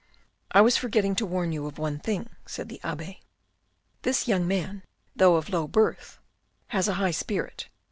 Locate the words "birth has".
5.67-6.87